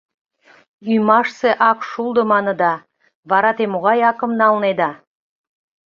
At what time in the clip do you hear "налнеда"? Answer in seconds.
4.39-4.89